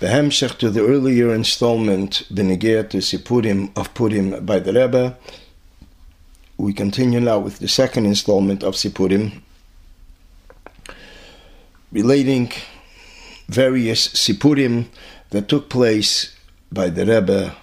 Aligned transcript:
Behemshech 0.00 0.58
to 0.58 0.70
the 0.70 0.86
earlier 0.86 1.34
installment, 1.34 2.22
Benegir 2.32 2.88
to 2.90 2.98
Sipurim 2.98 3.76
of 3.76 3.92
Purim 3.94 4.46
by 4.46 4.60
the 4.60 4.72
Rebbe. 4.72 5.16
We 6.56 6.72
continue 6.72 7.18
now 7.18 7.40
with 7.40 7.58
the 7.58 7.66
second 7.66 8.06
installment 8.06 8.62
of 8.62 8.74
Sipurim, 8.74 9.42
relating 11.90 12.52
various 13.48 14.06
Sipurim 14.06 14.86
that 15.30 15.48
took 15.48 15.68
place 15.68 16.32
by 16.70 16.90
the 16.90 17.04
Rebbe 17.04 17.56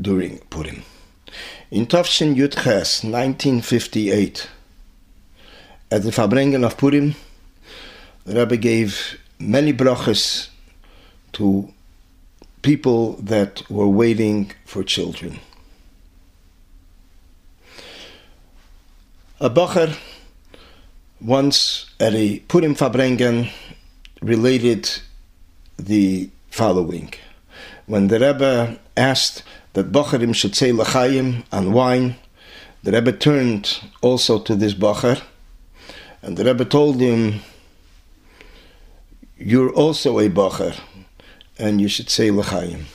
during 0.00 0.38
Purim. 0.50 0.82
In 1.70 1.86
Tafshin 1.86 2.34
Yudches, 2.34 3.04
1958, 3.04 4.50
at 5.92 6.02
the 6.02 6.10
Farbrengen 6.10 6.66
of 6.66 6.76
Purim, 6.76 7.14
the 8.24 8.34
Rebbe 8.34 8.56
gave 8.56 9.16
many 9.38 9.72
brachas 9.72 10.48
to 11.32 11.72
people 12.62 13.14
that 13.14 13.68
were 13.70 13.88
waiting 13.88 14.52
for 14.64 14.82
children. 14.82 15.40
A 19.40 19.48
Bacher 19.48 19.96
once 21.20 21.90
at 21.98 22.14
a 22.14 22.40
Purim 22.40 22.74
Farbrengen 22.74 23.50
related 24.22 24.90
the 25.78 26.30
following. 26.50 27.12
When 27.86 28.08
the 28.08 28.20
Rebbe 28.20 28.78
asked 28.96 29.42
that 29.72 29.92
Bacherim 29.92 30.34
should 30.34 30.54
say 30.54 30.72
L'chaim 30.72 31.44
and 31.52 31.72
wine, 31.72 32.16
the 32.82 32.92
Rebbe 32.92 33.12
turned 33.12 33.80
also 34.00 34.38
to 34.40 34.54
this 34.54 34.74
Bacher, 34.74 35.22
and 36.22 36.36
the 36.36 36.44
Rebbe 36.44 36.64
told 36.64 37.00
him, 37.00 37.40
You're 39.36 39.72
also 39.72 40.18
a 40.18 40.28
Bacher, 40.28 40.78
and 41.60 41.80
you 41.80 41.88
should 41.88 42.08
say 42.08 42.30
L'chaim. 42.30 42.86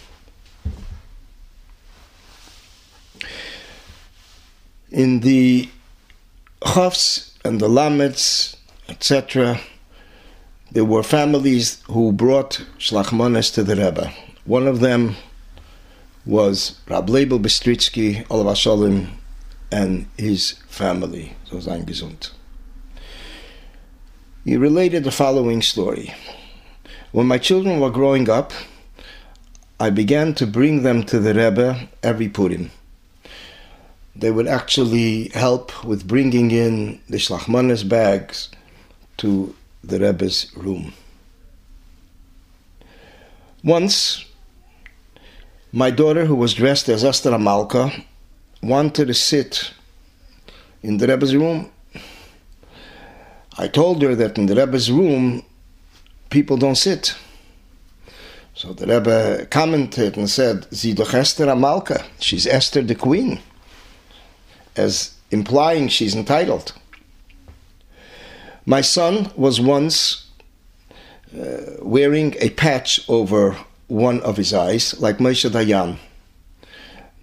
In 4.91 5.19
the 5.19 5.69
Chafs 6.65 7.37
and 7.45 7.61
the 7.61 7.69
Lamets, 7.69 8.57
etc., 8.89 9.59
there 10.71 10.85
were 10.85 11.03
families 11.03 11.81
who 11.87 12.11
brought 12.11 12.65
Shlachmanes 12.79 13.53
to 13.53 13.63
the 13.63 13.75
Rebbe. 13.75 14.11
One 14.45 14.67
of 14.67 14.79
them 14.79 15.15
was 16.25 16.79
Rab 16.89 17.07
Leibel 17.07 17.39
Bistritsky, 17.39 18.25
Olav 18.29 18.57
Shalom, 18.57 19.19
and 19.71 20.07
his 20.17 20.53
family, 20.67 21.35
so 21.45 21.57
gesund. 21.57 22.31
He 24.43 24.57
related 24.57 25.03
the 25.03 25.11
following 25.11 25.61
story. 25.61 26.13
When 27.15 27.27
my 27.27 27.37
children 27.37 27.79
were 27.79 27.91
growing 27.91 28.29
up, 28.29 28.51
I 29.79 29.89
began 29.89 30.33
to 30.33 30.45
bring 30.45 30.83
them 30.83 31.03
to 31.03 31.17
the 31.17 31.33
Rebbe 31.33 31.87
every 32.03 32.27
Purim. 32.27 32.71
They 34.13 34.31
would 34.31 34.47
actually 34.47 35.29
help 35.29 35.85
with 35.85 36.09
bringing 36.09 36.51
in 36.51 36.99
the 37.07 37.15
Shlachmanes 37.15 37.87
bags 37.87 38.49
to 39.15 39.55
the 39.81 40.01
Rebbe's 40.01 40.51
room. 40.57 40.91
Once, 43.63 44.25
my 45.71 45.91
daughter, 45.91 46.25
who 46.25 46.35
was 46.35 46.53
dressed 46.53 46.89
as 46.89 47.05
Esther 47.05 47.31
Amalka, 47.31 48.03
wanted 48.61 49.07
to 49.07 49.13
sit 49.13 49.71
in 50.83 50.97
the 50.97 51.07
Rebbe's 51.07 51.33
room. 51.33 51.71
I 53.57 53.69
told 53.69 54.01
her 54.01 54.15
that 54.15 54.37
in 54.37 54.47
the 54.47 54.55
Rebbe's 54.55 54.91
room, 54.91 55.45
people 56.35 56.57
don't 56.57 56.75
sit. 56.75 57.15
So 58.55 58.73
the 58.73 58.85
Rebbe 58.87 59.45
commented 59.45 60.17
and 60.17 60.29
said, 60.29 60.67
Sie 60.69 60.93
doch 60.93 61.13
Esther 61.13 61.45
Amalka. 61.45 62.03
She's 62.19 62.45
Esther 62.45 62.81
the 62.81 62.93
queen, 62.93 63.39
as 64.75 65.13
implying 65.31 65.87
she's 65.87 66.13
entitled. 66.13 66.73
My 68.65 68.81
son 68.81 69.31
was 69.37 69.61
once 69.61 70.25
uh, 71.33 71.77
wearing 71.81 72.35
a 72.41 72.49
patch 72.49 72.99
over 73.07 73.57
one 73.87 74.19
of 74.21 74.35
his 74.35 74.53
eyes, 74.53 74.99
like 74.99 75.19
Moshe 75.19 75.49
Dayan. 75.49 75.97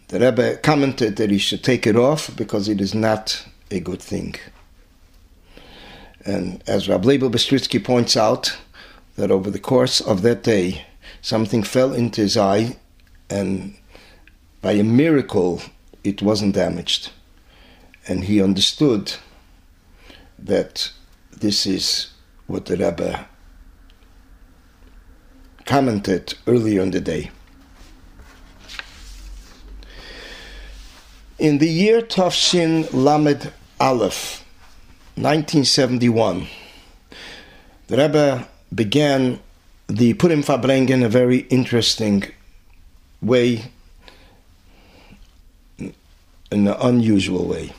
The 0.09 0.21
Rebbe 0.21 0.57
commented 0.57 1.17
that 1.17 1.29
he 1.29 1.39
should 1.39 1.63
take 1.63 1.87
it 1.87 1.97
off 1.97 2.35
because 2.35 2.67
it 2.67 2.81
is 2.81 2.95
not 2.95 3.45
a 3.71 3.79
good 3.79 4.01
thing. 4.01 4.37
And 6.25 6.65
as 6.67 6.89
Rabbi 6.89 7.19
Bistritsky 7.19 7.85
points 7.85 8.17
out, 8.17 8.57
that 9.23 9.31
over 9.31 9.53
the 9.53 9.61
course 9.61 10.01
of 10.01 10.23
that 10.23 10.43
day, 10.43 10.85
something 11.21 11.63
fell 11.63 11.95
into 11.95 12.21
his 12.23 12.37
eye, 12.37 12.77
and 13.31 13.73
by 14.61 14.73
a 14.73 14.83
miracle, 14.83 15.63
it 16.03 16.21
wasn't 16.21 16.57
damaged. 16.57 17.13
And 18.09 18.25
he 18.25 18.43
understood 18.43 19.15
that 20.41 20.91
this 21.31 21.67
is 21.67 22.11
what 22.49 22.67
the 22.67 22.77
Rebbe 22.77 23.29
commented 25.67 26.35
earlier 26.49 26.83
in 26.83 26.91
the 26.91 27.01
day. 27.01 27.31
In 31.39 31.59
the 31.59 31.71
year 31.71 32.03
Tafshin 32.03 32.93
Lamed 32.93 33.53
Aleph, 33.79 34.45
1971, 35.15 36.49
the 37.87 37.97
Rebbe 37.97 38.49
began 38.75 39.41
the 39.89 40.15
Purim 40.15 40.43
Farbrengen 40.43 40.91
in 40.91 41.03
a 41.03 41.09
very 41.09 41.39
interesting 41.51 42.25
way, 43.21 43.65
in 45.79 45.95
an 46.51 46.69
unusual 46.69 47.47
way. 47.47 47.73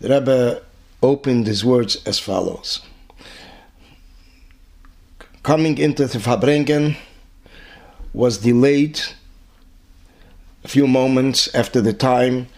The 0.00 0.08
Rebbe 0.08 0.62
opened 1.02 1.46
his 1.46 1.64
words 1.64 2.02
as 2.06 2.18
follows 2.18 2.80
Coming 5.42 5.78
into 5.78 6.06
the 6.06 6.18
Farbrengen 6.18 6.96
was 8.12 8.38
delayed 8.38 9.00
a 10.64 10.68
few 10.68 10.86
moments 10.86 11.52
after 11.54 11.80
the 11.80 11.92
time 11.94 12.48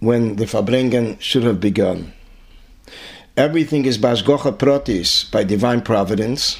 when 0.00 0.36
the 0.36 0.46
Farbrengen 0.46 1.20
should 1.20 1.44
have 1.44 1.60
begun. 1.60 2.12
Everything 3.36 3.84
is 3.84 3.98
Bashgocha 3.98 4.56
Protis 4.56 5.30
by 5.30 5.44
divine 5.44 5.82
providence. 5.82 6.56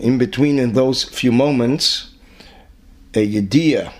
In 0.00 0.16
between, 0.16 0.58
in 0.58 0.72
those 0.72 1.04
few 1.04 1.30
moments, 1.30 2.08
a 3.12 3.18
Yediyah, 3.18 3.92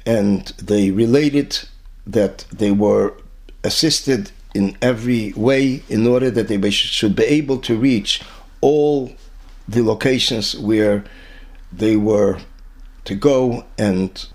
and 0.05 0.47
they 0.59 0.91
related 0.91 1.61
that 2.07 2.45
they 2.53 2.73
were 2.73 3.15
assisted 3.63 4.33
in 4.53 4.77
every 4.83 5.33
way 5.35 5.83
in 5.89 6.07
order 6.07 6.31
that 6.31 6.49
they 6.49 6.71
should 6.71 7.15
be 7.15 7.25
able 7.25 7.59
to 7.59 7.79
reach 7.79 8.21
all 8.61 9.13
the 9.69 9.83
locations 9.83 10.57
where 10.57 11.05
they 11.73 11.97
were 11.97 12.39
to 13.05 13.15
go 13.15 13.65
and 13.79 14.27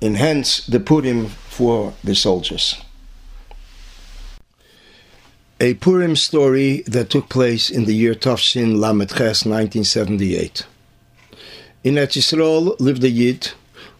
enhance 0.00 0.66
the 0.66 0.80
Purim 0.80 1.26
for 1.26 1.94
the 2.04 2.14
soldiers. 2.14 2.82
A 5.58 5.74
Purim 5.74 6.16
story 6.16 6.82
that 6.86 7.08
took 7.08 7.30
place 7.30 7.70
in 7.70 7.86
the 7.86 7.94
year 7.94 8.14
Tafshin 8.14 8.78
Lamed 8.78 9.08
Ches 9.08 9.46
1978. 9.46 10.66
In 11.82 11.94
Eretz 11.94 12.80
lived 12.80 13.04
a 13.04 13.08
Yid 13.08 13.52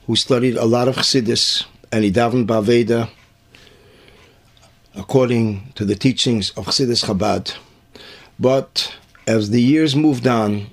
who 0.07 0.17
studied 0.17 0.57
a 0.57 0.65
lot 0.67 0.89
of 0.89 0.97
Chassidus 0.97 1.65
and 1.91 2.05
he 2.05 2.11
davened 2.13 2.47
Baveda 2.47 3.09
according 4.95 5.73
to 5.75 5.85
the 5.85 5.95
teachings 5.95 6.51
of 6.51 6.67
Chassidus 6.67 7.05
Chabad. 7.05 7.57
But 8.39 8.95
as 9.27 9.51
the 9.51 9.61
years 9.61 9.97
moved 9.97 10.27
on, 10.27 10.69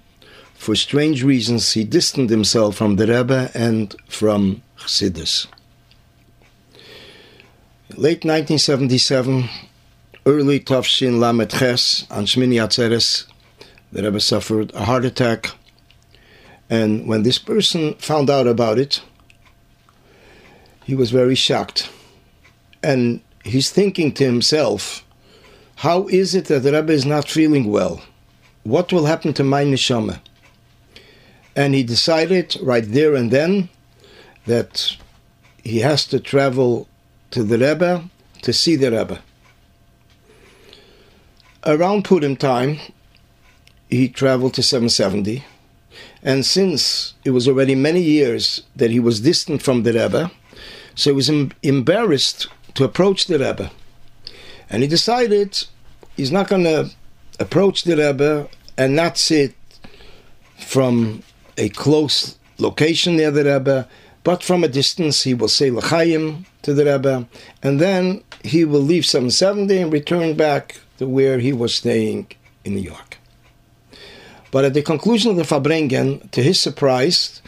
for 0.54 0.76
strange 0.76 1.24
reasons, 1.24 1.74
he 1.74 1.84
distanced 1.84 2.32
himself 2.32 2.76
from 2.76 2.96
the 2.96 3.08
Rebbe 3.08 3.52
and 3.54 3.96
from 4.08 4.62
Chassidus. 4.78 5.48
Late 7.90 8.24
1977, 8.24 9.50
early 10.26 10.60
Tafshin 10.60 11.20
Lamed 11.20 11.50
Ches 11.50 12.08
on 12.10 12.26
Shmini 12.26 12.56
Atzeres, 12.56 13.26
the 13.92 14.04
Rebbe 14.04 14.20
suffered 14.20 14.74
a 14.74 14.86
heart 14.86 15.06
attack. 15.06 15.52
And 16.70 17.08
when 17.08 17.24
this 17.24 17.38
person 17.38 17.96
found 17.96 18.30
out 18.30 18.48
about 18.48 18.80
it, 18.80 19.02
he 20.86 20.96
was 20.96 21.12
very 21.12 21.36
shocked. 21.36 21.90
And 22.82 23.22
he's 23.44 23.70
thinking 23.70 24.14
to 24.14 24.24
himself, 24.24 25.06
how 25.78 26.08
is 26.08 26.34
it 26.36 26.46
that 26.46 26.64
the 26.64 26.72
Rebbe 26.72 26.94
is 26.94 27.06
not 27.06 27.28
feeling 27.28 27.70
well? 27.70 28.02
What 28.64 28.92
will 28.92 29.06
happen 29.06 29.34
to 29.34 29.44
my 29.44 29.64
neshama? 29.64 30.20
And 31.56 31.76
he 31.76 31.84
decided 31.84 32.58
right 32.62 32.86
there 32.86 33.14
and 33.14 33.30
then 33.30 33.70
that 34.48 34.98
he 35.64 35.80
has 35.80 36.06
to 36.08 36.20
travel 36.20 36.88
to 37.32 37.44
the 37.44 37.58
Rebbe 37.58 38.10
to 38.42 38.54
see 38.54 38.76
the 38.76 38.92
Rebbe 38.92 39.22
around 41.66 42.04
Purim 42.06 42.36
time, 42.36 42.80
he 43.90 44.10
traveled 44.10 44.54
to 44.56 44.64
770. 44.64 45.44
And 46.22 46.46
since 46.46 47.14
it 47.24 47.32
was 47.32 47.48
already 47.48 47.76
many 47.76 48.02
years 48.02 48.64
that 48.76 48.92
he 48.92 49.00
was 49.00 49.22
distant 49.22 49.62
from 49.62 49.84
the 49.84 49.94
Rebbe, 49.94 50.32
so 50.96 51.12
he 51.12 51.16
was 51.16 51.30
em- 51.30 51.52
embarrassed 51.62 52.48
to 52.76 52.84
approach 52.84 53.28
the 53.28 53.40
Rebbe. 53.40 53.72
And 54.70 54.82
he 54.82 54.88
decided 54.88 55.66
he's 56.16 56.32
not 56.32 56.48
going 56.48 56.64
to 56.64 56.92
approach 57.40 57.84
the 57.84 57.98
Rebbe 57.98 58.48
and 58.78 58.96
not 58.96 59.18
sit 59.18 59.56
from 60.58 61.24
a 61.58 61.70
close 61.70 62.38
location 62.58 63.16
near 63.18 63.32
the 63.32 63.44
Rebbe, 63.44 63.88
but 64.24 64.44
from 64.44 64.64
a 64.64 64.68
distance 64.68 65.24
he 65.24 65.34
will 65.34 65.48
say 65.48 65.70
L'chaim 65.70 66.46
to 66.62 66.74
the 66.74 66.86
Rebbe, 66.86 67.28
and 67.62 67.80
then 67.80 68.24
he 68.44 68.66
will 68.66 68.82
leave 68.82 69.06
some 69.06 69.30
770 69.30 69.82
and 69.82 69.94
return 69.94 70.36
back 70.36 70.80
to 70.98 71.08
where 71.08 71.40
he 71.40 71.54
was 71.54 71.76
staying 71.76 72.28
in 72.64 72.76
New 72.76 72.82
York. 72.82 73.18
But 74.52 74.66
at 74.66 74.74
the 74.74 74.82
conclusion 74.82 75.32
of 75.32 75.38
the 75.38 75.44
Farbrengen, 75.44 76.30
to 76.32 76.44
his 76.44 76.60
surprise, 76.60 77.42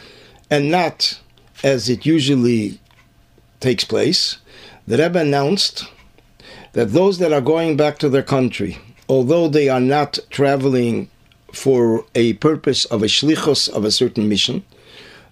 and 0.50 0.70
not 0.70 1.20
as 1.62 1.88
it 1.88 2.04
usually 2.04 2.80
takes 3.60 3.84
place, 3.84 4.38
the 4.86 4.98
Rebbe 4.98 5.20
announced 5.20 5.86
that 6.72 6.92
those 6.92 7.18
that 7.18 7.32
are 7.32 7.40
going 7.40 7.76
back 7.76 7.98
to 7.98 8.08
their 8.08 8.22
country, 8.22 8.78
although 9.08 9.48
they 9.48 9.68
are 9.68 9.80
not 9.80 10.18
traveling 10.30 11.10
for 11.52 12.04
a 12.14 12.34
purpose 12.34 12.84
of 12.86 13.02
a 13.02 13.06
shlichus 13.06 13.68
of 13.68 13.84
a 13.84 13.90
certain 13.90 14.28
mission, 14.28 14.64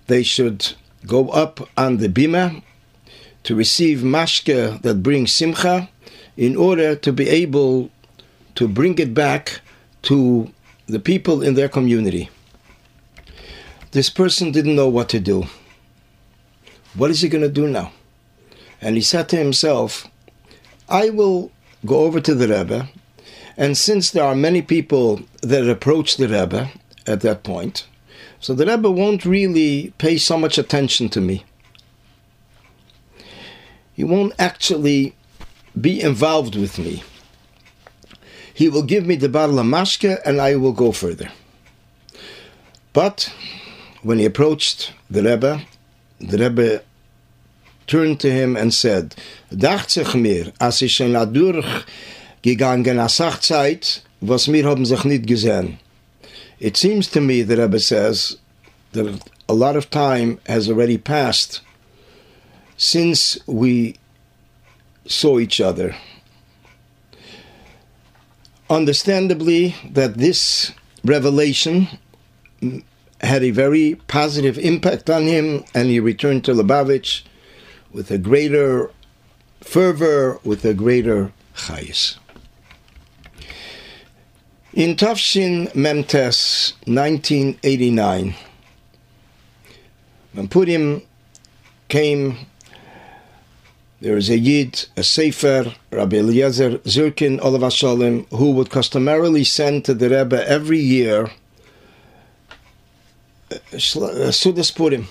they 0.06 0.22
should 0.22 0.74
go 1.06 1.28
up 1.30 1.68
on 1.76 1.98
the 1.98 2.08
bima 2.08 2.62
to 3.42 3.54
receive 3.54 3.98
mashke 3.98 4.80
that 4.82 5.02
brings 5.02 5.32
simcha 5.32 5.88
in 6.36 6.56
order 6.56 6.96
to 6.96 7.12
be 7.12 7.28
able 7.28 7.90
to 8.54 8.66
bring 8.66 8.98
it 8.98 9.12
back 9.14 9.60
to 10.02 10.50
the 10.86 10.98
people 10.98 11.42
in 11.42 11.54
their 11.54 11.68
community. 11.68 12.28
This 13.92 14.10
person 14.10 14.50
didn't 14.50 14.76
know 14.76 14.88
what 14.88 15.08
to 15.10 15.20
do. 15.20 15.46
What 16.94 17.10
is 17.10 17.20
he 17.20 17.28
going 17.28 17.42
to 17.42 17.48
do 17.48 17.68
now? 17.68 17.92
And 18.80 18.96
he 18.96 19.02
said 19.02 19.28
to 19.30 19.36
himself, 19.36 20.06
I 20.88 21.10
will 21.10 21.50
go 21.86 22.00
over 22.00 22.20
to 22.20 22.34
the 22.34 22.48
Rebbe, 22.48 22.88
and 23.56 23.76
since 23.76 24.10
there 24.10 24.24
are 24.24 24.34
many 24.34 24.62
people 24.62 25.22
that 25.42 25.68
approach 25.68 26.16
the 26.16 26.28
Rebbe 26.28 26.70
at 27.06 27.20
that 27.20 27.42
point, 27.42 27.86
so 28.40 28.54
the 28.54 28.66
Rebbe 28.66 28.90
won't 28.90 29.24
really 29.24 29.92
pay 29.98 30.18
so 30.18 30.36
much 30.38 30.58
attention 30.58 31.08
to 31.10 31.20
me. 31.20 31.44
He 33.92 34.04
won't 34.04 34.34
actually 34.38 35.14
be 35.80 36.00
involved 36.00 36.56
with 36.56 36.78
me 36.78 37.02
he 38.54 38.68
will 38.68 38.84
give 38.84 39.04
me 39.04 39.16
the 39.16 39.28
bottle 39.28 39.58
of 39.58 39.66
mashke 39.66 40.20
and 40.24 40.40
I 40.40 40.54
will 40.54 40.72
go 40.72 40.92
further. 40.92 41.30
But 42.92 43.34
when 44.02 44.20
he 44.20 44.24
approached 44.24 44.92
the 45.10 45.24
Rebbe, 45.24 45.62
the 46.20 46.38
Rebbe 46.38 46.82
turned 47.88 48.20
to 48.20 48.30
him 48.30 48.56
and 48.56 48.72
said, 48.72 49.16
Dacht 49.52 50.14
mir, 50.14 50.52
als 50.60 50.80
ich 50.82 51.00
durchgegangen 52.44 52.98
a 52.98 53.08
Sachzeit, 53.08 54.02
was 54.20 54.48
mir 54.48 54.64
haben 54.64 54.86
sich 54.86 55.04
nicht 55.04 55.26
gesehen. 55.26 55.78
It 56.60 56.76
seems 56.76 57.08
to 57.08 57.20
me, 57.20 57.42
the 57.42 57.56
Rebbe 57.56 57.80
says, 57.80 58.38
that 58.92 59.20
a 59.48 59.54
lot 59.54 59.76
of 59.76 59.90
time 59.90 60.38
has 60.46 60.68
already 60.68 60.98
passed 60.98 61.60
since 62.76 63.38
we 63.46 63.96
saw 65.06 65.38
each 65.38 65.60
other 65.60 65.94
understandably 68.70 69.74
that 69.90 70.16
this 70.16 70.72
revelation 71.04 71.88
had 73.20 73.42
a 73.42 73.50
very 73.50 73.94
positive 74.08 74.58
impact 74.58 75.10
on 75.10 75.24
him, 75.24 75.64
and 75.74 75.88
he 75.88 76.00
returned 76.00 76.44
to 76.44 76.52
Lubavitch 76.52 77.22
with 77.92 78.10
a 78.10 78.18
greater 78.18 78.90
fervor, 79.60 80.38
with 80.44 80.64
a 80.64 80.74
greater 80.74 81.32
chayis. 81.54 82.18
In 84.74 84.96
Tafshin 84.96 85.72
Memtes, 85.72 86.72
1989, 86.86 88.34
when 90.32 90.48
Purim 90.48 91.00
came 91.86 92.36
there 94.00 94.16
is 94.16 94.28
a 94.30 94.36
Yid, 94.36 94.86
a 94.96 95.04
Sefer, 95.04 95.72
Rabbi 95.92 96.16
Eliezer 96.16 96.78
Zirkin, 96.78 97.40
Olav 97.40 97.72
who 98.30 98.50
would 98.50 98.68
customarily 98.68 99.44
send 99.44 99.84
to 99.84 99.94
the 99.94 100.10
Rebbe 100.10 100.44
every 100.48 100.80
year 100.80 101.30
uh, 103.52 103.54
uh, 103.54 103.78
Sudas 103.78 104.74
Purim. 104.74 105.06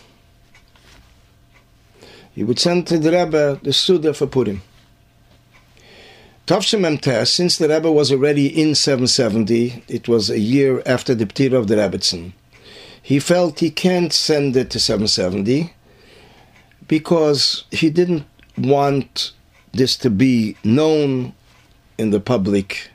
He 2.35 2.43
would 2.43 2.59
send 2.59 2.85
to 2.87 2.99
the 2.99 3.11
Rebbe 3.11 3.61
the 3.63 3.71
Suda 3.71 4.13
for 4.13 4.27
Purim. 4.27 4.61
Tavshim 6.45 6.99
Tes, 6.99 7.31
since 7.31 7.57
the 7.57 7.69
Rebbe 7.69 7.89
was 7.89 8.11
already 8.11 8.47
in 8.47 8.75
770, 8.75 9.85
it 9.87 10.09
was 10.09 10.29
a 10.29 10.39
year 10.39 10.83
after 10.85 11.15
the 11.15 11.25
Ptir 11.25 11.53
of 11.53 11.69
the 11.69 11.75
Rebbetzin, 11.75 12.33
he 13.01 13.17
felt 13.17 13.61
he 13.61 13.69
can't 13.69 14.11
send 14.11 14.57
it 14.57 14.69
to 14.71 14.79
770 14.79 15.73
because 16.85 17.63
he 17.71 17.89
didn't 17.89 18.25
want 18.57 19.31
this 19.71 19.95
to 19.95 20.09
be 20.09 20.57
known 20.65 21.33
in 21.97 22.09
the 22.09 22.19
public 22.19 22.89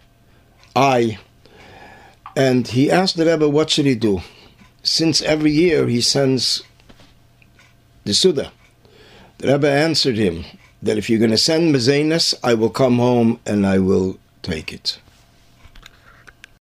eye. 0.76 1.18
And 2.36 2.68
he 2.68 2.90
asked 2.90 3.16
the 3.16 3.24
Rebbe, 3.24 3.48
what 3.48 3.70
should 3.70 3.86
he 3.86 3.94
do? 3.94 4.20
Since 4.82 5.22
every 5.22 5.52
year 5.52 5.88
he 5.88 6.02
sends 6.02 6.62
the 8.04 8.12
Suda. 8.12 8.52
The 9.38 9.52
Rebbe 9.54 9.70
answered 9.70 10.18
him 10.18 10.44
that 10.82 10.98
if 10.98 11.10
you're 11.10 11.18
going 11.18 11.30
to 11.30 11.38
send 11.38 11.74
Mazenas, 11.74 12.34
I 12.42 12.54
will 12.54 12.70
come 12.70 12.98
home 12.98 13.40
and 13.46 13.66
I 13.66 13.78
will 13.78 14.18
take 14.42 14.72
it. 14.72 14.98